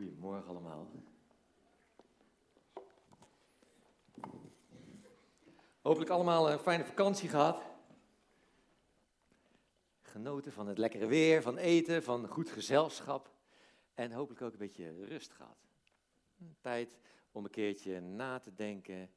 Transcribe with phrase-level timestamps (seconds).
[0.00, 0.90] Goedemorgen allemaal.
[5.80, 7.62] Hopelijk allemaal een fijne vakantie gehad.
[10.02, 13.30] Genoten van het lekkere weer, van eten, van goed gezelschap.
[13.94, 15.66] En hopelijk ook een beetje rust gehad.
[16.60, 16.98] Tijd
[17.32, 19.10] om een keertje na te denken,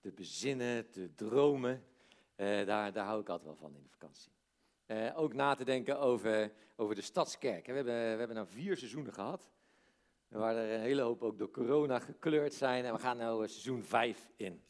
[0.00, 1.84] te bezinnen, te dromen.
[2.34, 4.32] Eh, daar, daar hou ik altijd wel van in de vakantie.
[4.86, 7.66] Eh, ook na te denken over, over de stadskerk.
[7.66, 9.48] We hebben, we hebben nou vier seizoenen gehad.
[10.28, 12.84] Waar er een hele hoop ook door corona gekleurd zijn.
[12.84, 14.62] En we gaan nu seizoen 5 in.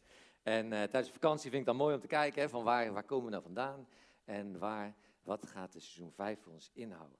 [0.42, 2.92] En uh, tijdens de vakantie vind ik dan mooi om te kijken hè, van waar,
[2.92, 3.88] waar komen we nou vandaan.
[4.24, 7.18] En waar, wat gaat de seizoen 5 voor ons inhouden.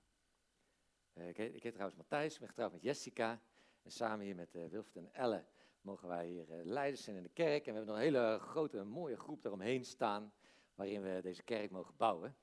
[1.15, 3.41] Uh, ik, heet, ik trouwens Matthijs, ik ben getrouwd met Jessica.
[3.83, 5.45] En samen hier met uh, Wilfred en Elle
[5.81, 7.67] mogen wij hier leiders zijn in de kerk.
[7.67, 10.33] En we hebben nog een hele grote, mooie groep daaromheen staan.
[10.75, 12.37] Waarin we deze kerk mogen bouwen.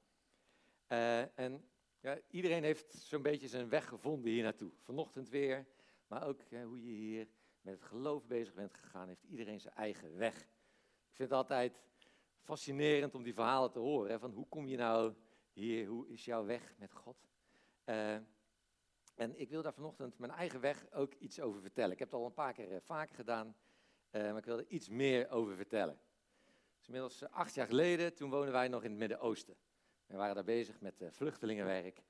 [1.36, 1.70] en
[2.00, 4.72] ja, iedereen heeft zo'n beetje zijn weg gevonden hier naartoe.
[4.82, 5.66] Vanochtend weer
[6.08, 7.28] maar ook hoe je hier
[7.62, 10.36] met het geloof bezig bent gegaan, heeft iedereen zijn eigen weg.
[10.36, 11.82] Ik vind het altijd
[12.46, 14.12] fascinerend om die verhalen te horen.
[14.12, 15.14] Hè, van hoe kom je nou
[15.54, 17.18] hier, hoe is jouw weg met God?
[17.86, 18.14] Uh,
[19.16, 21.92] en ik wil daar vanochtend mijn eigen weg ook iets over vertellen.
[21.92, 23.56] Ik heb het al een paar keer uh, vaker gedaan,
[24.12, 26.00] uh, maar ik wil er iets meer over vertellen.
[26.78, 29.56] Dus inmiddels acht jaar geleden, toen woonden wij nog in het Midden-Oosten.
[30.06, 32.04] We waren daar bezig met vluchtelingenwerk.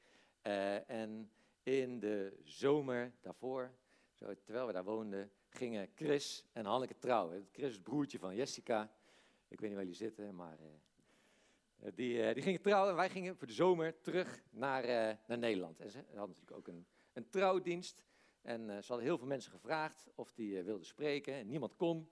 [0.88, 1.32] en
[1.64, 3.72] in de zomer daarvoor,
[4.16, 7.48] zo, terwijl we daar woonden, gingen Chris en Hanneke trouwen.
[7.52, 8.92] Chris is broertje van Jessica.
[9.48, 12.90] Ik weet niet waar jullie zitten, maar uh, die, uh, die gingen trouwen.
[12.90, 15.80] En wij gingen voor de zomer terug naar, uh, naar Nederland.
[15.80, 18.06] En ze hadden natuurlijk ook een, een trouwdienst.
[18.42, 21.34] En ze hadden heel veel mensen gevraagd of die wilden spreken.
[21.34, 22.10] En niemand kon.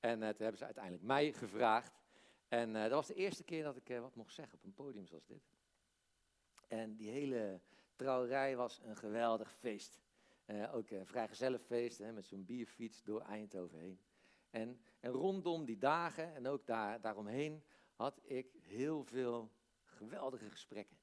[0.00, 2.00] En toen hebben ze uiteindelijk mij gevraagd.
[2.48, 5.26] En dat was de eerste keer dat ik wat mocht zeggen op een podium zoals
[5.26, 5.42] dit.
[6.68, 7.60] En die hele
[7.96, 10.00] trouwerij was een geweldig feest.
[10.46, 14.00] Uh, ook een vrijgezellenfeest hè, met zo'n bierfiets door Eindhoven heen.
[14.50, 19.52] En, en, rondom die dagen en ook daar, daaromheen had ik heel veel
[19.84, 20.96] geweldige gesprekken.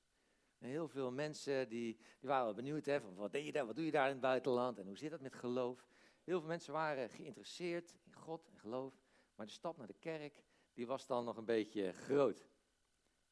[0.58, 3.76] En heel veel mensen die, die waren benieuwd, hè, van wat deed je daar, wat
[3.76, 5.88] doe je daar in het buitenland en hoe zit dat met geloof.
[6.24, 9.02] Heel veel mensen waren geïnteresseerd in God en geloof,
[9.36, 12.48] maar de stap naar de kerk, die was dan nog een beetje groot.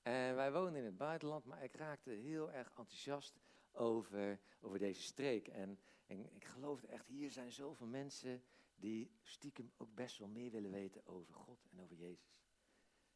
[0.02, 3.40] En wij woonden in het buitenland, maar ik raakte heel erg enthousiast
[3.72, 5.48] over, over deze streek.
[5.48, 5.80] En,
[6.12, 8.44] en ik geloofde echt, hier zijn zoveel mensen
[8.76, 12.40] die stiekem ook best wel meer willen weten over God en over Jezus.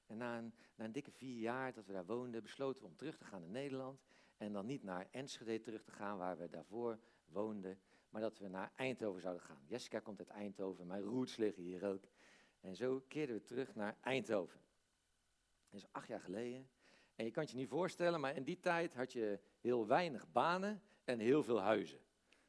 [0.06, 2.95] En na een, na een dikke vier jaar dat we daar woonden, besloten we om
[2.95, 4.01] terug te gaan naar Nederland.
[4.38, 7.79] En dan niet naar Enschede terug te gaan, waar we daarvoor woonden,
[8.09, 9.63] maar dat we naar Eindhoven zouden gaan.
[9.66, 12.03] Jessica komt uit Eindhoven, mijn roots liggen hier ook.
[12.59, 14.59] En zo keerden we terug naar Eindhoven.
[15.69, 16.69] Dat is acht jaar geleden.
[17.16, 20.31] En je kan het je niet voorstellen, maar in die tijd had je heel weinig
[20.31, 22.05] banen en heel veel huizen.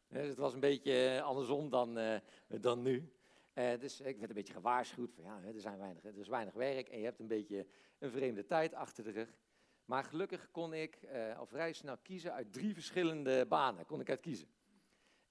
[0.08, 3.10] Dus het was een beetje eh, andersom dan, uh, dan nu.
[3.54, 6.88] Dus ik werd een beetje gewaarschuwd van ja, er, zijn weinig, er is weinig werk
[6.88, 7.66] en je hebt een beetje
[7.98, 9.38] een vreemde tijd achter de rug.
[9.84, 10.98] Maar gelukkig kon ik
[11.36, 13.86] al vrij snel kiezen uit drie verschillende banen.
[13.86, 14.48] Kon ik uit kiezen.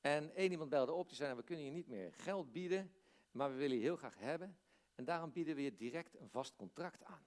[0.02, 2.92] En één iemand belde op, die zei, nou, we kunnen je niet meer geld bieden,
[3.32, 4.58] maar we willen je heel graag hebben.
[4.96, 7.26] En daarom bieden we je direct een vast contract aan.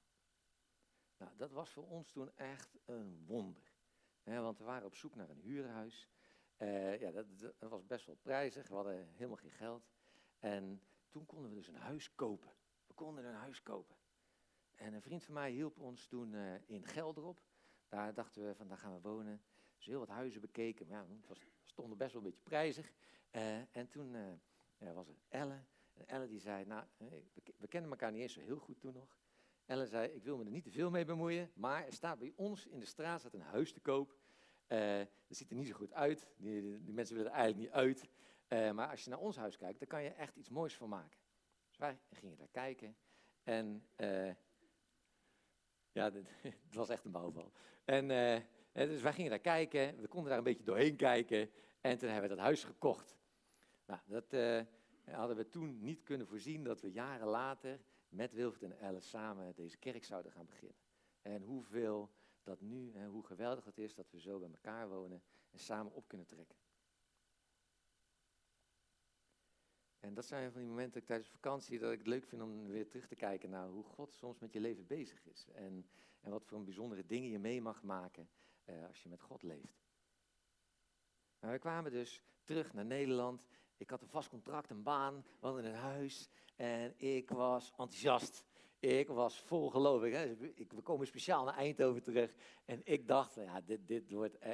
[1.18, 3.72] Nou, dat was voor ons toen echt een wonder.
[4.24, 6.08] want we waren op zoek naar een huurhuis.
[6.58, 7.26] Uh, ja, dat,
[7.58, 8.68] was best wel prijzig.
[8.68, 9.88] We hadden helemaal geen geld.
[10.38, 12.50] En toen konden we dus een huis kopen.
[12.86, 13.96] We konden een huis kopen.
[14.74, 17.42] En een vriend van mij hielp ons toen uh, in Gelderop.
[17.88, 19.42] Daar dachten we van, daar gaan we wonen.
[19.76, 20.86] Dus heel wat huizen bekeken.
[20.88, 22.92] Maar het was, stonden best wel een beetje prijzig.
[23.32, 24.16] Uh, en toen
[24.78, 25.60] was er Elle.
[25.94, 26.84] En Elle die zei, nou,
[27.56, 29.18] we kennen elkaar niet eens zo heel goed toen nog.
[29.68, 32.32] Ellen zei, ik wil me er niet te veel mee bemoeien, maar er staat bij
[32.36, 34.16] ons in de straat staat een huis te koop.
[34.68, 38.08] Uh, dat ziet er niet zo goed uit, die, mensen willen er eigenlijk niet uit.
[38.48, 40.88] Uh, maar als je naar ons huis kijkt, dan kan je echt iets moois van
[40.88, 41.18] maken.
[41.66, 42.96] Dus wij gingen daar kijken
[43.42, 44.30] en uh,
[45.92, 46.12] ja,
[46.42, 47.52] het was echt een bouwval.
[47.84, 48.08] En
[48.72, 51.50] dus wij gingen daar kijken, we konden daar een beetje doorheen kijken
[51.80, 53.16] en toen hebben we dat huis gekocht.
[53.86, 54.32] Nou, dat
[55.10, 59.54] hadden we toen niet kunnen voorzien dat we jaren later met Wilfred en Alice samen
[59.54, 60.76] deze kerk zouden gaan beginnen.
[61.22, 62.10] En hoeveel
[62.48, 65.92] dat nu, en hoe geweldig het is dat we zo bij elkaar wonen en samen
[65.92, 66.56] op kunnen trekken.
[70.00, 72.88] En dat zijn van die momenten tijdens vakantie dat ik het leuk vind om weer
[72.88, 75.48] terug te kijken naar hoe God soms met je leven bezig is.
[75.52, 75.88] En,
[76.20, 78.28] en wat voor bijzondere dingen je mee mag maken
[78.64, 79.86] uh, als je met God leeft.
[81.38, 83.46] We kwamen dus terug naar Nederland.
[83.76, 86.28] Ik had een vast contract, een baan, we hadden een huis.
[86.56, 88.47] En ik was enthousiast.
[88.80, 90.04] Ik was vol geloof.
[90.04, 92.34] Ik, we komen speciaal naar Eindhoven terug.
[92.64, 94.50] En ik dacht, ja, dit, dit wordt, eh,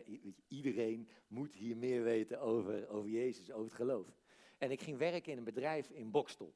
[0.48, 4.06] iedereen moet hier meer weten over, over Jezus, over het geloof.
[4.58, 6.54] En ik ging werken in een bedrijf in Bokstel.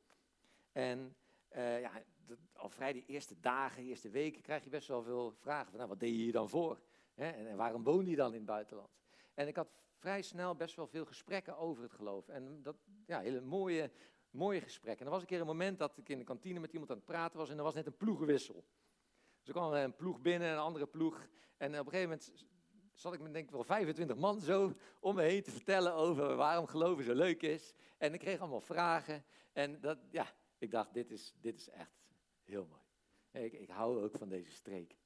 [0.73, 1.17] En
[1.57, 2.03] uh, ja,
[2.53, 5.69] al vrij de eerste dagen, eerste weken, krijg je best wel veel vragen.
[5.69, 6.81] Van, nou, wat deed je hier dan voor?
[7.15, 7.31] Hè?
[7.31, 8.91] En, waarom woonde je dan in het buitenland?
[9.35, 12.29] En ik had vrij snel best wel veel gesprekken over het geloof.
[12.29, 12.77] En dat,
[13.07, 13.91] ja, hele mooie,
[14.31, 15.01] mooie gesprekken.
[15.01, 16.97] En er was een keer een moment dat ik in de kantine met iemand aan
[16.97, 18.65] het praten was en er was net een ploegenwissel.
[19.39, 21.29] Dus er kwam een ploeg binnen, een andere ploeg.
[21.57, 22.33] En op een gegeven moment
[22.93, 26.37] zat ik met denk ik wel 25 man zo om me heen te vertellen over
[26.37, 27.75] waarom geloven zo leuk is.
[27.99, 29.25] En ik kreeg allemaal vragen.
[29.53, 31.93] En dat, ja, ik dacht, dit is, dit is echt
[32.45, 33.45] heel mooi.
[33.45, 34.97] Ik, ik hou ook van deze streek.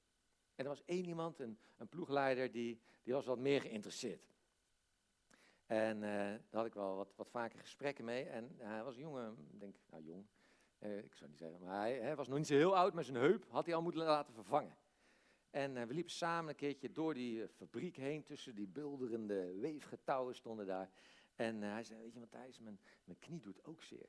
[0.55, 4.32] En er was één iemand, een, een ploegleider, die, die was wat meer geïnteresseerd.
[5.73, 8.25] En uh, daar had ik wel wat, wat vaker gesprekken mee.
[8.25, 10.27] En hij was een jongen, ik denk, nou jong,
[10.79, 13.17] uh, ik zou niet zeggen, maar hij, was nog niet zo heel oud, maar zijn
[13.17, 14.77] heup had hij al moeten laten vervangen.
[15.51, 20.67] En we liepen samen een keertje door die fabriek heen, tussen die bulderende weefgetouwen stonden
[20.67, 20.91] daar.
[21.35, 24.09] En hij zei, weet je Matthijs, mijn, mijn knie doet ook zeer.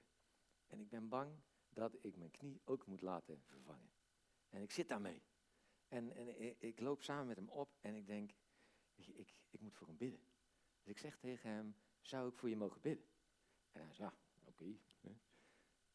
[0.68, 1.31] En ik ben bang
[1.69, 3.92] dat ik mijn knie ook moet laten vervangen.
[4.50, 5.21] En ik zit daarmee.
[5.88, 8.31] En, en ik, loop samen met hem op en ik denk,
[8.95, 10.32] ik, ik moet voor hem bidden.
[10.83, 13.06] Dus ik zeg tegen hem, zou ik voor je mogen bidden?
[13.71, 14.15] En hij zei, ja,
[14.47, 14.77] oké.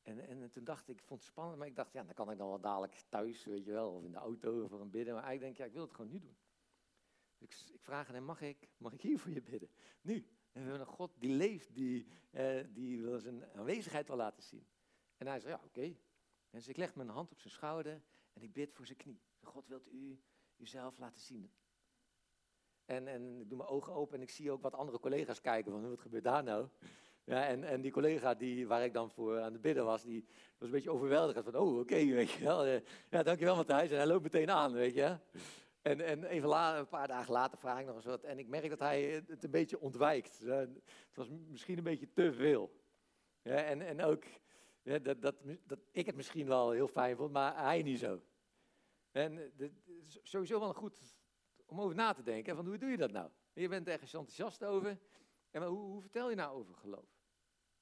[0.02, 2.30] En, en toen dacht ik, ik vond het spannend, maar ik dacht, ja, dan kan
[2.30, 5.14] ik dan wel dadelijk thuis, weet je wel, of in de auto voor hem bidden.
[5.14, 6.36] Maar ik denk, ja, ik wil het gewoon nu doen.
[7.38, 9.70] Dus ik, ik vraag aan hem, mag ik, mag ik hier voor je bidden?
[10.00, 10.14] Nu.
[10.52, 14.42] En we hebben een God die leeft, die, eh, die wil zijn aanwezigheid wel laten
[14.42, 14.66] zien.
[15.16, 15.82] En hij zei, ja, oké.
[16.50, 18.02] En dus ik leg mijn hand op zijn schouder
[18.32, 19.20] en ik bid voor zijn knie.
[19.40, 20.22] God wilt u
[20.56, 21.52] uzelf laten zien.
[22.88, 25.72] En, en ik doe mijn ogen open en ik zie ook wat andere collega's kijken
[25.72, 26.68] van, wat gebeurt daar nou?
[27.24, 30.26] Ja, en, en die collega die, waar ik dan voor aan het bidden was, die
[30.58, 31.44] was een beetje overweldigd.
[31.44, 32.64] Van, oh, oké, weet je wel.
[32.64, 32.80] Eh,
[33.10, 33.90] ja, dankjewel Matthijs.
[33.90, 35.18] En hij loopt meteen aan, weet je.
[35.82, 38.24] En, en even later, een paar dagen later vraag ik nog eens wat.
[38.24, 40.38] En ik merk dat hij het een beetje ontwijkt.
[40.38, 40.80] Het
[41.14, 42.70] was misschien een beetje te veel.
[43.42, 44.24] Ja, en, en ook
[44.82, 45.34] dat, dat,
[45.66, 48.20] dat ik het misschien wel heel fijn vond, maar hij niet zo.
[49.10, 49.52] En
[49.84, 51.17] is sowieso wel goed
[51.68, 52.56] om over na te denken.
[52.56, 53.30] Van hoe doe je dat nou?
[53.52, 54.98] Je bent ergens enthousiast over.
[55.50, 57.18] En hoe, hoe vertel je nou over geloof?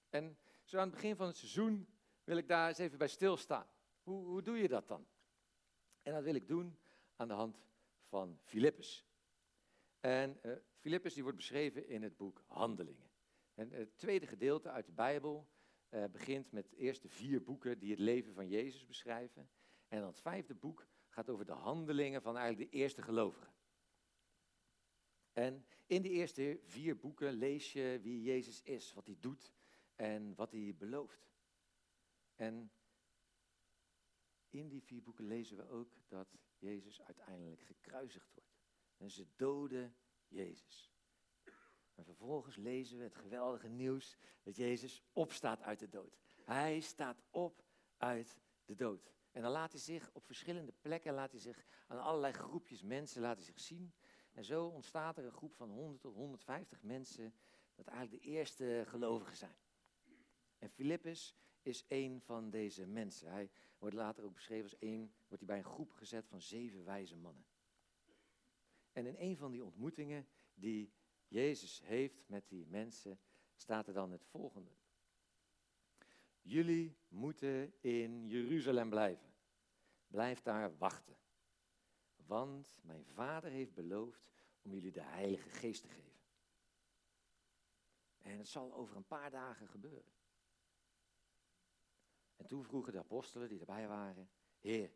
[0.08, 1.88] En zo aan het begin van het seizoen
[2.24, 3.66] wil ik daar eens even bij stilstaan.
[4.02, 5.06] Hoe, hoe doe je dat dan?
[6.02, 6.78] En dat wil ik doen
[7.16, 7.66] aan de hand
[8.08, 9.06] van Filippus.
[10.00, 13.10] En uh, Filippus die wordt beschreven in het boek Handelingen.
[13.54, 15.48] En het tweede gedeelte uit de Bijbel
[15.90, 19.50] uh, begint met de eerste vier boeken die het leven van Jezus beschrijven.
[19.88, 23.54] En dan het vijfde boek gaat over de handelingen van eigenlijk de eerste gelovigen.
[25.36, 29.52] En in de eerste vier boeken lees je wie Jezus is, wat hij doet
[29.94, 31.32] en wat hij belooft.
[32.34, 32.72] En
[34.50, 38.56] in die vier boeken lezen we ook dat Jezus uiteindelijk gekruisigd wordt.
[38.96, 39.96] En ze doden
[40.28, 40.92] Jezus.
[41.94, 46.18] En vervolgens lezen we het geweldige nieuws dat Jezus opstaat uit de dood.
[46.44, 47.64] Hij staat op
[47.96, 49.12] uit de dood.
[49.30, 53.20] En dan laat hij zich op verschillende plekken, laat hij zich aan allerlei groepjes mensen
[53.20, 53.94] laten zich zien.
[54.36, 57.34] En zo ontstaat er een groep van 100 tot 150 mensen,
[57.74, 59.56] dat eigenlijk de eerste gelovigen zijn.
[60.58, 63.30] En Filippus is een van deze mensen.
[63.30, 66.84] Hij wordt later ook beschreven als één, wordt hij bij een groep gezet van zeven
[66.84, 67.44] wijze mannen.
[68.92, 70.92] En in een van die ontmoetingen die
[71.28, 73.18] Jezus heeft met die mensen,
[73.54, 74.70] staat er dan het volgende.
[76.42, 79.34] Jullie moeten in Jeruzalem blijven.
[80.06, 81.16] Blijf daar wachten.
[82.26, 84.30] Want mijn vader heeft beloofd
[84.62, 86.20] om jullie de Heilige Geest te geven.
[88.18, 90.12] En het zal over een paar dagen gebeuren.
[92.36, 94.30] En toen vroegen de apostelen die erbij waren:
[94.60, 94.92] Heer,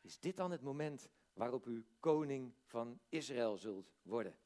[0.00, 4.38] is dit dan het moment waarop u koning van Israël zult worden?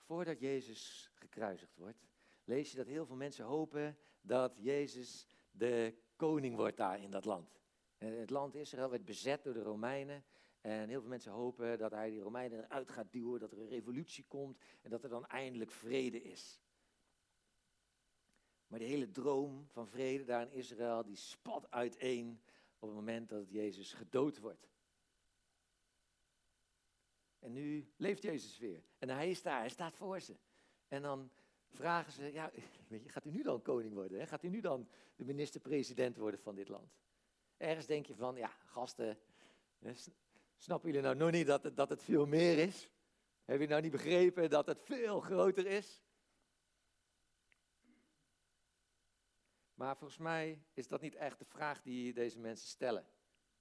[0.00, 2.06] Voordat Jezus gekruisigd wordt,
[2.44, 7.24] lees je dat heel veel mensen hopen dat Jezus de koning wordt daar in dat
[7.24, 7.56] land.
[7.96, 10.24] Het land Israël werd bezet door de Romeinen.
[10.60, 13.68] En heel veel mensen hopen dat hij die Romeinen eruit gaat duwen, dat er een
[13.68, 16.60] revolutie komt en dat er dan eindelijk vrede is.
[18.66, 22.40] Maar die hele droom van vrede daar in Israël, die spat uiteen
[22.78, 24.68] op het moment dat Jezus gedood wordt.
[27.38, 28.82] En nu leeft Jezus weer.
[28.98, 30.36] En hij is daar, hij staat voor ze.
[30.88, 31.30] En dan
[31.68, 32.50] vragen ze, ja,
[33.06, 34.18] gaat u nu dan koning worden?
[34.18, 34.26] Hè?
[34.26, 36.92] Gaat u nu dan de minister-president worden van dit land?
[37.56, 39.18] Ergens denk je van, ja, gasten,
[40.56, 42.90] snappen jullie nou nog niet dat het, dat het veel meer is?
[43.44, 46.04] Hebben jullie nou niet begrepen dat het veel groter is?
[49.74, 53.06] Maar volgens mij is dat niet echt de vraag die deze mensen stellen.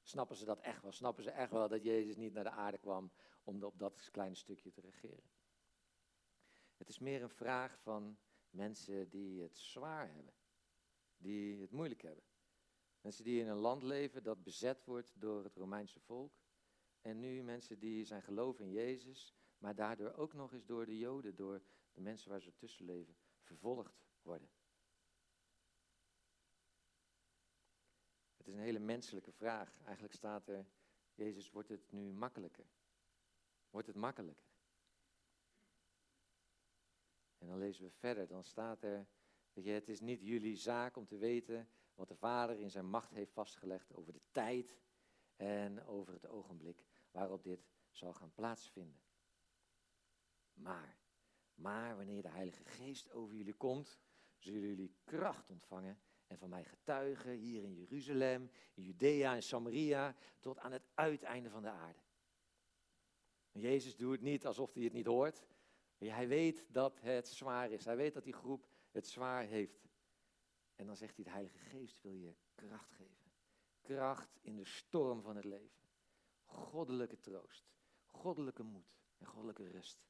[0.01, 0.91] Snappen ze dat echt wel?
[0.91, 3.11] Snappen ze echt wel dat Jezus niet naar de aarde kwam
[3.43, 5.23] om op dat kleine stukje te regeren?
[6.77, 8.17] Het is meer een vraag van
[8.49, 10.33] mensen die het zwaar hebben,
[11.17, 12.23] die het moeilijk hebben.
[13.05, 16.33] Mensen die in een land leven dat bezet wordt door het Romeinse volk.
[17.01, 20.97] En nu mensen die zijn geloven in Jezus, maar daardoor ook nog eens door de
[20.97, 21.61] Joden, door
[21.93, 24.49] de mensen waar ze tussen leven, vervolgd worden.
[28.37, 29.79] Het is een hele menselijke vraag.
[29.83, 30.65] Eigenlijk staat er,
[31.13, 32.65] Jezus, wordt het nu makkelijker?
[33.69, 34.47] Wordt het makkelijker?
[37.37, 39.07] En dan lezen we verder, dan staat er,
[39.53, 43.11] je, het is niet jullie zaak om te weten wat de Vader in zijn macht
[43.11, 44.77] heeft vastgelegd over de tijd
[45.35, 49.01] en over het ogenblik waarop dit zal gaan plaatsvinden.
[50.53, 50.97] Maar,
[51.55, 53.99] maar wanneer de Heilige Geest over jullie komt,
[54.37, 60.15] zullen jullie kracht ontvangen en van mij getuigen hier in Jeruzalem, in Judea en Samaria,
[60.39, 61.99] tot aan het uiteinde van de aarde.
[63.51, 65.45] Jezus doet het niet alsof hij het niet hoort.
[65.97, 67.85] Hij weet dat het zwaar is.
[67.85, 69.81] Hij weet dat die groep het zwaar heeft.
[70.75, 73.31] En dan zegt hij, de Heilige Geest wil je kracht geven.
[73.81, 75.83] Kracht in de storm van het leven.
[76.45, 77.65] Goddelijke troost,
[78.05, 80.05] goddelijke moed en goddelijke rust.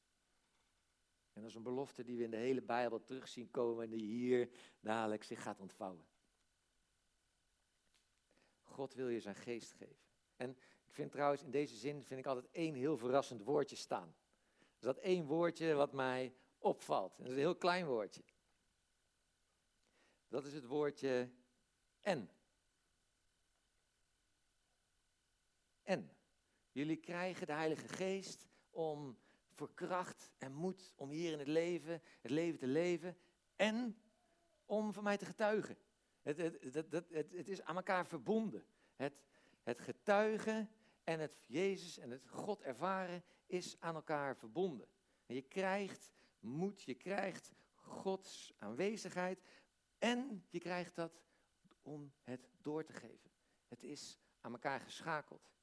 [1.33, 3.89] En dat is een belofte die we in de hele Bijbel terug zien komen en
[3.89, 6.05] die hier dadelijk zich gaat ontvouwen.
[8.61, 10.05] God wil je zijn geest geven.
[10.35, 10.49] En
[10.85, 14.15] ik vind trouwens in deze zin vind ik altijd één heel verrassend woordje staan.
[14.79, 17.17] Dat één woordje wat mij opvalt.
[17.17, 18.23] En dat is een heel klein woordje.
[20.35, 21.29] Dat is het woordje
[22.01, 22.29] en.
[25.83, 26.11] En.
[26.71, 29.17] Jullie krijgen de Heilige Geest om
[29.51, 33.17] voor kracht en moed om hier in het leven, het leven te leven
[33.55, 34.01] en
[34.65, 35.77] om van mij te getuigen.
[36.21, 38.65] Het, het, het, is aan elkaar verbonden.
[38.95, 39.23] Het,
[39.63, 40.69] het getuigen
[41.03, 44.87] en het Jezus en het God ervaren is aan elkaar verbonden.
[45.25, 49.41] En je krijgt moed, je krijgt Gods aanwezigheid
[50.05, 51.23] en je krijgt dat
[51.81, 53.31] om het door te geven.
[53.67, 55.53] Het is aan elkaar geschakeld.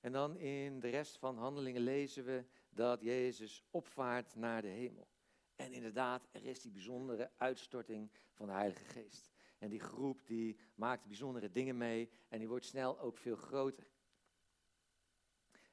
[0.00, 5.08] En dan in de rest van handelingen lezen we dat Jezus opvaart naar de hemel.
[5.56, 9.30] En inderdaad, er is die bijzondere uitstorting van de Heilige Geest.
[9.58, 13.90] En die groep die maakt bijzondere dingen mee en die wordt snel ook veel groter.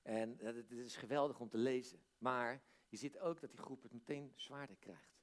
[0.01, 2.03] En het is geweldig om te lezen.
[2.17, 2.63] Maar
[2.95, 5.19] je ziet ook dat die groep het meteen zwaarder krijgt.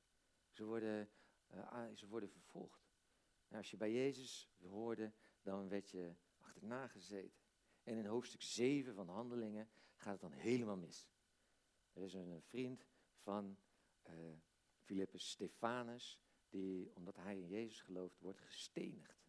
[0.51, 1.11] Ze worden,
[1.55, 2.91] uh, ze worden vervolgd.
[3.49, 5.13] Nou, als je bij Jezus hoorde,
[5.43, 7.41] dan werd je achterna gezeten.
[7.83, 11.09] En in hoofdstuk 7 van Handelingen gaat het dan helemaal mis.
[11.93, 12.87] Er is een vriend
[13.17, 13.59] van
[14.07, 14.13] uh,
[14.79, 19.25] Philippus Stefanus, die, omdat hij in Jezus gelooft, wordt gestenigd.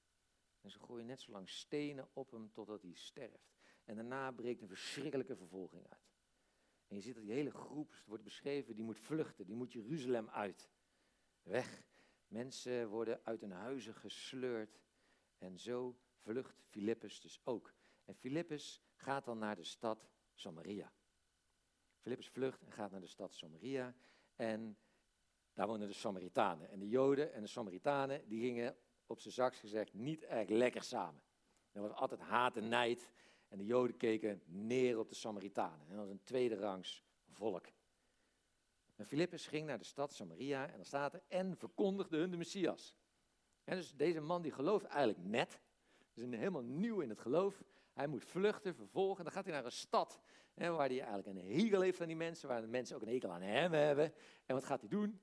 [0.61, 3.53] En ze gooien net zo lang stenen op hem totdat hij sterft.
[3.83, 6.12] En daarna breekt een verschrikkelijke vervolging uit.
[6.93, 10.29] En je ziet dat die hele groep wordt beschreven, die moet vluchten, die moet Jeruzalem
[10.29, 10.69] uit.
[11.43, 11.87] Weg.
[12.27, 14.79] Mensen worden uit hun huizen gesleurd.
[15.37, 17.73] En zo vlucht Filippus dus ook.
[18.05, 20.93] En Filippus gaat dan naar de stad Samaria.
[21.99, 23.95] Filippus vlucht en gaat naar de stad Samaria.
[24.35, 24.77] En
[25.53, 26.69] daar wonen de Samaritanen.
[26.69, 30.83] En de Joden en de Samaritanen, die gingen op zijn zaks gezegd niet erg lekker
[30.83, 31.21] samen.
[31.71, 33.11] Er was altijd haat en nijd.
[33.53, 35.79] En de Joden keken neer op de Samaritanen.
[35.79, 37.65] En dat was een tweede rangs volk.
[38.95, 42.37] En Filippus ging naar de stad Samaria en dan staat er en verkondigde hun de
[42.37, 42.95] Messias.
[43.63, 45.59] En dus deze man die gelooft eigenlijk net,
[46.13, 47.63] is helemaal nieuw in het geloof.
[47.93, 49.23] Hij moet vluchten, vervolgen.
[49.23, 50.19] Dan gaat hij naar een stad
[50.53, 53.13] hè, waar hij eigenlijk een hekel heeft aan die mensen, waar de mensen ook een
[53.13, 54.13] hekel aan hem hebben.
[54.45, 55.19] En wat gaat hij doen?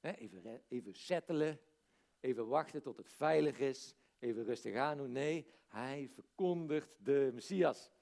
[0.00, 1.60] Hè, even, even settelen,
[2.20, 5.12] even wachten tot het veilig is, even rustig aan doen.
[5.12, 7.92] Nee, hij verkondigt de Messias.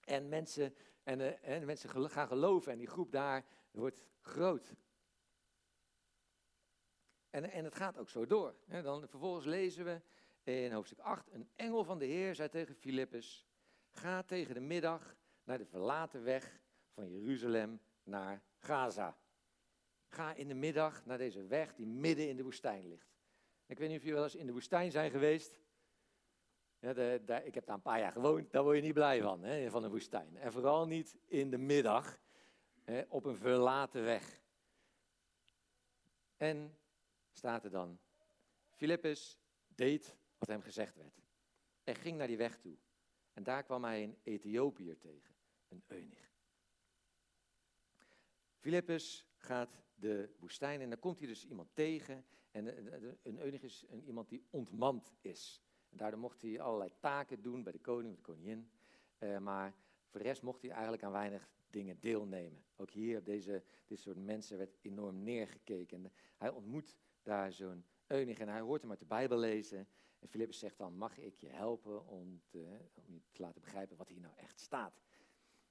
[0.00, 4.74] En mensen, en, en mensen gaan geloven en die groep daar wordt groot.
[7.30, 8.54] En, en het gaat ook zo door.
[8.66, 10.00] Dan, vervolgens lezen we
[10.52, 13.46] in hoofdstuk 8, een engel van de Heer zei tegen Filippus,
[13.90, 16.60] ga tegen de middag naar de verlaten weg
[16.94, 19.18] van Jeruzalem naar Gaza.
[20.06, 23.11] Ga in de middag naar deze weg die midden in de woestijn ligt.
[23.72, 25.60] Ik weet niet of jullie wel eens in de woestijn zijn geweest.
[26.78, 29.42] Ja, de, ik heb daar een paar jaar gewoond, daar word je niet blij van,
[29.42, 30.36] hè, van een woestijn.
[30.36, 32.20] En vooral niet in de middag,
[32.84, 34.42] hè, op een verlaten weg.
[36.36, 36.78] En
[37.30, 37.98] staat er dan,
[38.70, 41.22] Filippus deed wat hem gezegd werd.
[41.84, 42.76] En ging naar die weg toe.
[43.32, 45.34] En daar kwam hij een Ethiopiër tegen,
[45.68, 46.30] een eunig.
[48.58, 50.80] Filippus gaat de woestijn.
[50.80, 52.24] En dan komt hij dus iemand tegen.
[52.52, 52.66] En
[53.22, 55.62] een eunuch is een, iemand die ontmand is.
[55.88, 58.70] En daardoor mocht hij allerlei taken doen bij de koning of de koningin.
[59.18, 59.74] Uh, maar
[60.08, 62.64] voor de rest mocht hij eigenlijk aan weinig dingen deelnemen.
[62.76, 66.04] Ook hier op deze, dit soort mensen werd enorm neergekeken.
[66.04, 69.88] En hij ontmoet daar zo'n eunuch en hij hoort hem uit de Bijbel lezen.
[70.18, 73.96] En Filippus zegt dan, mag ik je helpen om, te, om je te laten begrijpen
[73.96, 75.02] wat hier nou echt staat?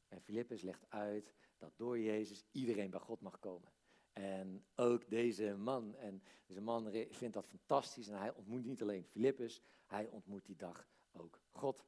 [0.07, 3.71] En Filippus legt uit dat door Jezus iedereen bij God mag komen.
[4.13, 9.03] En ook deze man, en deze man vindt dat fantastisch en hij ontmoet niet alleen
[9.03, 11.85] Filippus, hij ontmoet die dag ook God.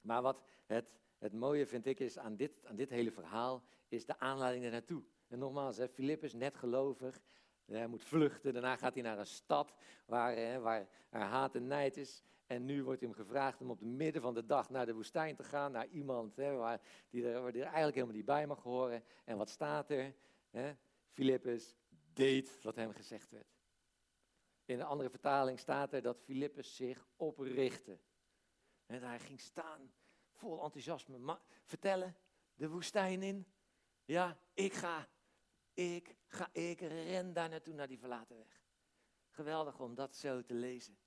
[0.00, 0.86] Maar wat het,
[1.18, 5.02] het mooie vind ik is aan dit, aan dit hele verhaal, is de aanleiding ernaartoe.
[5.28, 7.20] En nogmaals, Filippus, net gelovig,
[7.64, 9.74] hij moet vluchten, daarna gaat hij naar een stad
[10.06, 12.22] waar, hè, waar er haat en nijd is.
[12.46, 15.36] En nu wordt hem gevraagd om op het midden van de dag naar de woestijn
[15.36, 18.46] te gaan, naar iemand hè, waar, die, er, waar die er eigenlijk helemaal niet bij
[18.46, 19.04] mag horen.
[19.24, 20.14] En wat staat er?
[20.50, 20.74] Hè?
[21.16, 21.76] Filippus
[22.12, 23.56] deed wat hem gezegd werd.
[24.64, 27.98] In een andere vertaling staat er dat Filippus zich oprichtte.
[28.86, 29.92] En hij ging staan,
[30.32, 31.38] vol enthousiasme.
[31.64, 32.16] Vertellen,
[32.54, 33.46] de woestijn in.
[34.04, 35.08] Ja, ik ga.
[35.74, 38.62] Ik ga, ik ren daar naartoe, naar die verlaten weg.
[39.30, 40.98] Geweldig om dat zo te lezen.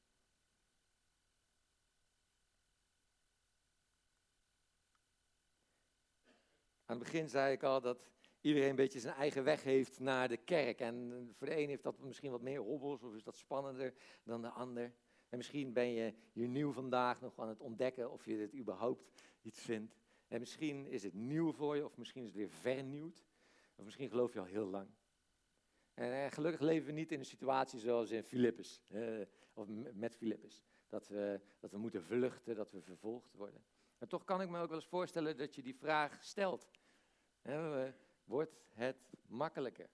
[6.86, 8.10] Aan het begin zei ik al dat
[8.42, 10.80] iedereen een beetje zijn eigen weg heeft naar de kerk.
[10.80, 13.94] En voor de een heeft dat misschien wat meer hobbels of is dat spannender
[14.24, 14.94] dan de ander.
[15.30, 19.12] En misschien ben je hier nieuw vandaag nog aan het ontdekken of je dit überhaupt
[19.42, 19.98] iets vindt.
[20.28, 23.26] En misschien is het nieuw voor je of misschien is het weer vernieuwd.
[23.76, 24.90] Of misschien geloof je al heel lang.
[25.94, 29.22] En eh, gelukkig leven we niet in een situatie zoals in Filippus, eh,
[29.54, 30.64] of met Filippus.
[30.88, 33.64] Dat we, dat we moeten vluchten, dat we vervolgd worden.
[33.98, 36.70] Maar toch kan ik me ook wel eens voorstellen dat je die vraag stelt.
[38.30, 39.90] Wordt het makkelijker?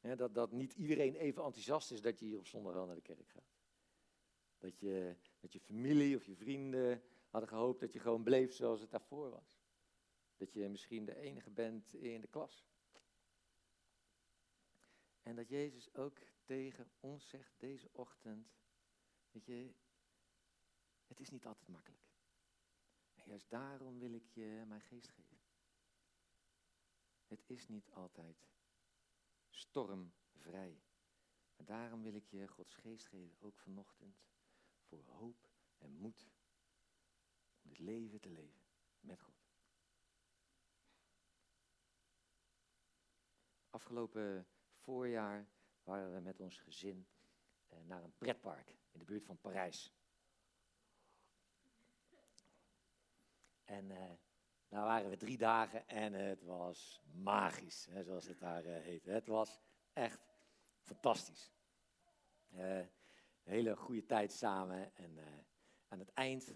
[0.00, 3.00] dat, dat niet iedereen even enthousiast is dat je hier op zondag wel naar de
[3.00, 3.54] kerk gaat.
[4.58, 8.80] Dat je, dat je familie of je vrienden hadden gehoopt dat je gewoon bleef zoals
[8.80, 9.58] het daarvoor was.
[10.36, 12.66] Dat je misschien de enige bent in de klas.
[15.22, 18.54] En dat Jezus ook tegen ons zegt deze ochtend,
[19.30, 19.74] weet je,
[21.06, 22.02] het is niet altijd makkelijk.
[23.14, 25.43] En juist daarom wil ik je mijn geest geven.
[27.26, 28.48] Het is niet altijd
[29.50, 30.82] stormvrij.
[31.56, 34.24] Maar daarom wil ik je Gods geest geven, ook vanochtend,
[34.80, 36.28] voor hoop en moed
[37.62, 38.62] om dit leven te leven
[39.00, 39.44] met God.
[43.70, 45.48] Afgelopen voorjaar
[45.82, 47.06] waren we met ons gezin
[47.68, 49.92] eh, naar een pretpark in de buurt van Parijs.
[53.64, 54.12] En uh,
[54.68, 59.04] daar waren we drie dagen en het was magisch, hè, zoals het daar uh, heet.
[59.04, 59.60] Het was
[59.92, 60.20] echt
[60.80, 61.50] fantastisch.
[62.50, 62.88] een
[63.42, 65.18] hele goede tijd samen en
[65.88, 66.54] aan het eind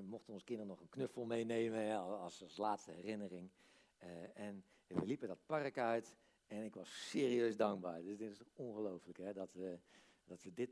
[0.00, 3.50] mochten onze kinderen nog een knuffel meenemen als, als laatste herinnering.
[4.34, 8.02] en we liepen dat park uit en ik was serieus dankbaar.
[8.02, 9.78] Dus dit is ongelooflijk dat, we,
[10.24, 10.70] dat we dit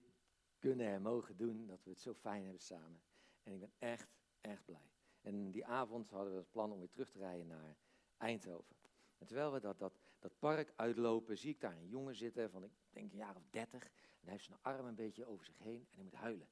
[0.59, 1.67] kunnen en mogen doen.
[1.67, 3.03] Dat we het zo fijn hebben samen.
[3.43, 4.09] En ik ben echt,
[4.40, 4.93] echt blij.
[5.25, 7.77] En die avond hadden we het plan om weer terug te rijden naar
[8.17, 8.77] Eindhoven.
[9.19, 12.65] En terwijl we dat, dat, dat park uitlopen, zie ik daar een jongen zitten van,
[12.65, 13.85] ik denk een jaar of dertig.
[13.85, 16.49] En hij heeft zijn arm een beetje over zich heen en hij moet huilen.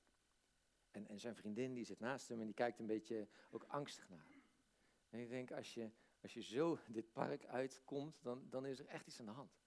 [0.90, 4.08] En, en zijn vriendin die zit naast hem en die kijkt een beetje ook angstig
[4.08, 4.42] naar hem.
[5.08, 8.86] En ik denk, als je, als je zo dit park uitkomt, dan, dan is er
[8.86, 9.60] echt iets aan de hand.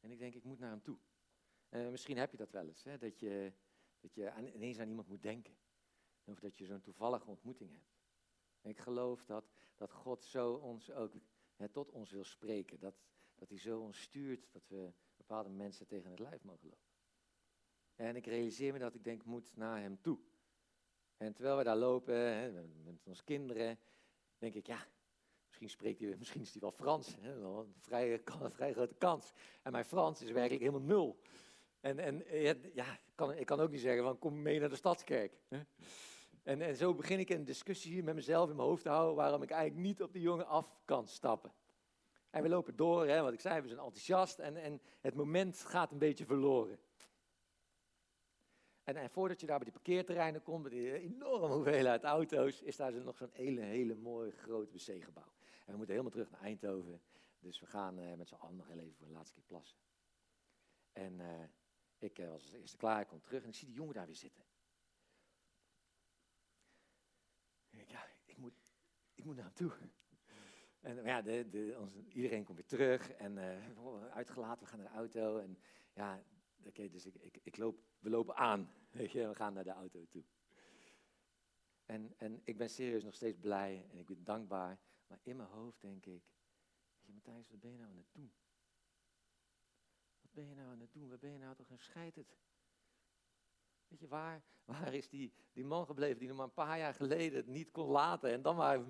[0.00, 0.98] En ik denk, ik moet naar hem toe.
[1.70, 3.52] Uh, misschien heb je dat wel eens, hè, dat je,
[4.00, 5.56] dat je ineens aan iemand moet denken.
[6.30, 7.98] Of dat je zo'n toevallige ontmoeting hebt.
[8.62, 11.12] Ik geloof dat, dat God zo ons ook
[11.56, 12.78] hè, tot ons wil spreken.
[12.78, 12.94] Dat,
[13.34, 16.88] dat hij zo ons stuurt dat we bepaalde mensen tegen het lijf mogen lopen.
[17.94, 20.18] En ik realiseer me dat ik denk, moet naar hem toe.
[21.16, 22.52] En terwijl we daar lopen, hè,
[22.84, 23.78] met onze kinderen,
[24.38, 24.86] denk ik, ja,
[25.50, 27.16] Misschien, spreekt hij, misschien is hij wel Frans.
[27.20, 27.34] Hè?
[27.34, 29.32] Een vrij, een vrij grote kans.
[29.62, 31.20] En mijn Frans is werkelijk helemaal nul.
[31.80, 32.24] En, en
[32.74, 35.32] ja, kan, ik kan ook niet zeggen, van kom mee naar de stadskerk.
[35.48, 35.60] Hè?
[36.42, 39.16] En, en zo begin ik een discussie hier met mezelf in mijn hoofd te houden,
[39.16, 41.52] waarom ik eigenlijk niet op die jongen af kan stappen.
[42.30, 45.58] En we lopen door, hè, wat ik zei, we zijn enthousiast en, en het moment
[45.58, 46.78] gaat een beetje verloren.
[48.82, 52.76] En, en voordat je daar bij die parkeerterreinen komt, met die enorme hoeveelheid auto's, is
[52.76, 55.32] daar nog zo'n hele, hele mooie grote wc-gebouw.
[55.66, 57.00] En we moeten helemaal terug naar Eindhoven.
[57.38, 59.78] Dus we gaan uh, met z'n allen nog even voor de laatste keer plassen.
[60.92, 61.26] En uh,
[61.98, 64.06] ik uh, was als eerste klaar, ik kom terug en ik zie die jongen daar
[64.06, 64.44] weer zitten.
[67.70, 68.54] Ja, ik moet,
[69.14, 69.72] ik moet naar hem toe.
[70.80, 71.76] En ja, de, de,
[72.08, 75.38] iedereen komt weer terug en uh, uitgelaten, we gaan naar de auto.
[75.38, 75.58] En
[75.92, 76.24] ja,
[76.64, 79.70] oké, dus ik, ik, ik loop, we lopen aan, weet je, we gaan naar de
[79.70, 80.24] auto toe.
[81.84, 84.78] En, en ik ben serieus nog steeds blij en ik ben dankbaar.
[85.06, 86.22] Maar in mijn hoofd denk ik,
[86.94, 88.32] weet je Matthijs, wat ben je nou aan het doen?
[90.20, 91.08] Wat ben je nou aan het doen?
[91.08, 92.36] Wat ben je nou toch een het?
[93.90, 96.94] Weet je, waar, waar is die, die man gebleven die nog maar een paar jaar
[96.94, 98.80] geleden het niet kon laten en dan maar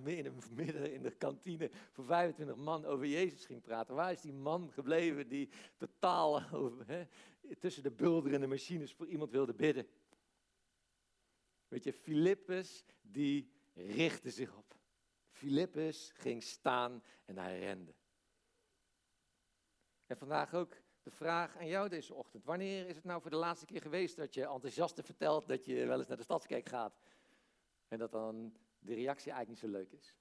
[0.51, 3.95] midden in de kantine voor 25 man over Jezus ging praten?
[3.95, 6.43] Waar is die man gebleven die totaal
[7.59, 9.87] tussen de bulderende machines voor iemand wilde bidden?
[11.69, 14.79] Weet je, Filippus die richtte zich op.
[15.31, 17.95] Filippus ging staan en hij rende.
[20.07, 20.77] En vandaag ook
[21.11, 22.45] vraag aan jou deze ochtend.
[22.45, 25.87] Wanneer is het nou voor de laatste keer geweest dat je enthousiast vertelt dat je
[25.87, 26.99] wel eens naar de stadskerk gaat?
[27.89, 30.17] En dat dan de reactie eigenlijk niet zo leuk is?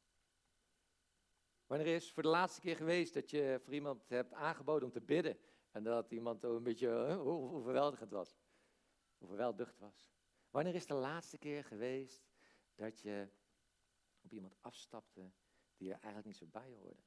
[1.67, 4.93] Wanneer is het voor de laatste keer geweest dat je voor iemand hebt aangeboden om
[4.93, 5.37] te bidden?
[5.71, 8.37] En dat iemand een beetje overweldigend was?
[9.19, 10.11] Overweldigd was?
[10.49, 12.29] Wanneer is de laatste keer geweest
[12.75, 13.27] dat je
[14.21, 15.31] op iemand afstapte
[15.77, 17.01] die er eigenlijk niet zo bij hoorde?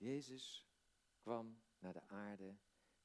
[0.00, 0.66] Jezus
[1.18, 2.56] kwam naar de aarde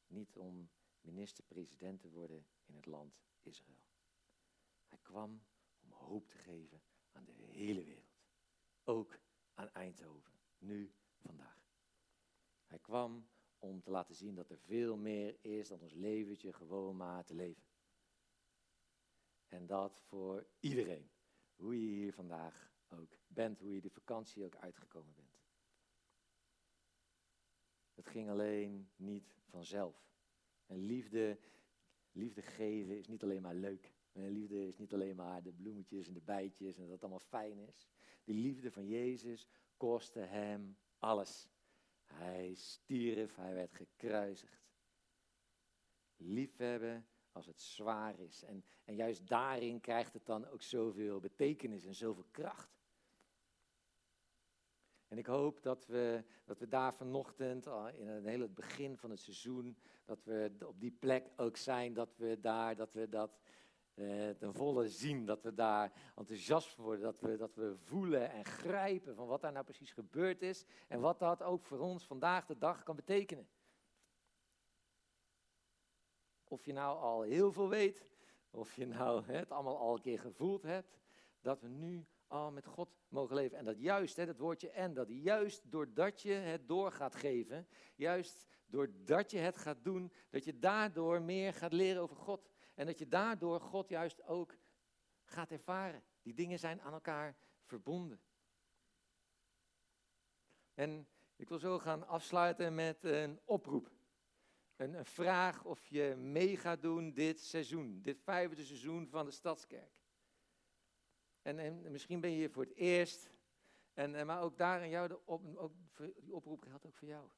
[0.07, 0.69] niet om
[1.01, 3.87] minister-president te worden in het land Israël.
[4.85, 5.45] Hij kwam
[5.83, 6.81] om hoop te geven
[7.11, 8.23] aan de hele wereld.
[8.83, 9.19] Ook
[9.53, 11.69] aan Eindhoven, nu, vandaag.
[12.65, 13.29] Hij kwam
[13.59, 17.35] om te laten zien dat er veel meer is dan ons leventje gewoon maar te
[17.35, 17.63] leven.
[19.47, 21.09] En dat voor iedereen.
[21.55, 25.24] Hoe je hier vandaag ook bent, hoe je de vakantie ook uitgekomen bent.
[27.95, 30.13] Het ging alleen niet vanzelf.
[30.65, 31.39] En liefde,
[32.11, 33.93] liefde geven is niet alleen maar leuk.
[34.11, 37.59] Liefde is niet alleen maar de bloemetjes en de bijtjes en dat het allemaal fijn
[37.59, 37.87] is.
[38.23, 41.49] Die liefde van Jezus kostte hem alles.
[42.03, 44.73] Hij stierf, hij werd gekruisigd.
[46.15, 48.43] Liefhebben als het zwaar is.
[48.43, 52.74] En, en juist daarin krijgt het dan ook zoveel betekenis en zoveel kracht.
[55.07, 59.19] En ik hoop dat we, dat we daar vanochtend, in het hele begin van het
[59.19, 63.39] seizoen, dat we op die plek ook zijn, dat we daar, dat we dat
[63.95, 68.45] eh, ten volle zien, dat we daar enthousiast worden, dat we, dat we voelen en
[68.45, 72.45] grijpen van wat daar nou precies gebeurd is en wat dat ook voor ons vandaag
[72.45, 73.47] de dag kan betekenen.
[76.43, 78.09] Of je nou al heel veel weet,
[78.51, 80.99] of je nou het allemaal al een keer gevoeld hebt,
[81.41, 83.57] dat we nu al met God mogen leven.
[83.57, 87.67] En dat juist, hè, dat woordje en, dat juist doordat je het door gaat geven,
[87.95, 92.49] juist doordat je het gaat doen, dat je daardoor meer gaat leren over God.
[92.73, 94.57] En dat je daardoor God juist ook
[95.23, 96.03] gaat ervaren.
[96.21, 98.21] Die dingen zijn aan elkaar verbonden.
[100.73, 103.91] En ik wil zo gaan afsluiten met een oproep.
[104.75, 109.31] Een, een vraag of je mee gaat doen dit seizoen, dit vijfde seizoen van de
[109.31, 109.93] Stadskerk.
[111.45, 113.29] En, en misschien ben je hier voor het eerst.
[113.93, 115.73] En, maar ook daar in jou, de op, ook,
[116.21, 117.29] die oproep geldt ook voor jou.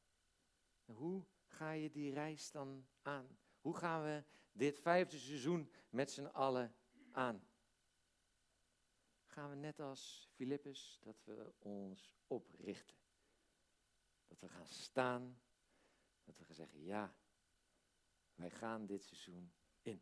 [0.85, 3.37] hoe ga je die reis dan aan?
[3.61, 6.75] Hoe gaan we dit vijfde seizoen met z'n allen
[7.11, 7.47] aan?
[9.25, 12.97] Gaan we net als Filippus, dat we ons oprichten.
[14.27, 15.41] Dat we gaan staan.
[16.23, 17.15] Dat we gaan zeggen, ja,
[18.35, 20.01] wij gaan dit seizoen in.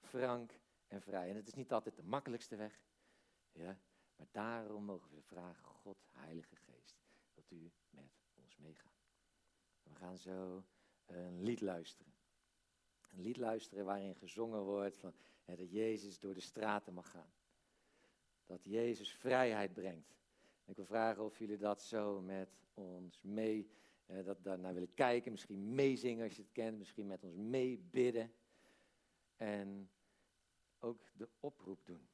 [0.00, 1.30] Frank en vrij.
[1.30, 2.86] En het is niet altijd de makkelijkste weg.
[3.58, 3.78] Ja?
[4.16, 6.96] Maar daarom mogen we vragen, God, Heilige Geest,
[7.34, 8.96] wilt u met ons meegaan?
[9.82, 10.64] We gaan zo
[11.06, 12.12] een lied luisteren.
[13.10, 17.32] Een lied luisteren waarin gezongen wordt van, dat Jezus door de straten mag gaan.
[18.46, 20.16] Dat Jezus vrijheid brengt.
[20.64, 23.70] ik wil vragen of jullie dat zo met ons mee,
[24.06, 25.30] eh, dat daarnaar willen kijken.
[25.30, 26.78] Misschien meezingen als je het kent.
[26.78, 28.32] Misschien met ons meebidden.
[29.36, 29.90] En
[30.78, 32.08] ook de oproep doen.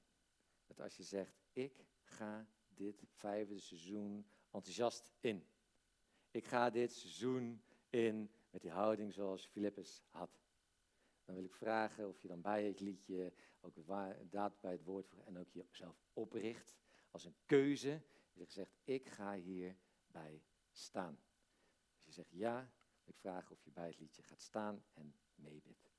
[0.67, 5.47] Dat als je zegt, ik ga dit vijfde seizoen enthousiast in.
[6.31, 10.43] Ik ga dit seizoen in met die houding zoals Filippus had.
[11.25, 13.75] Dan wil ik vragen of je dan bij het liedje ook
[14.31, 16.75] daad bij het woord en ook jezelf opricht
[17.11, 18.03] als een keuze.
[18.33, 21.19] Je zegt, ik ga hierbij staan.
[21.95, 22.73] Als je zegt ja,
[23.05, 25.94] wil ik vragen of je bij het liedje gaat staan en meebidt.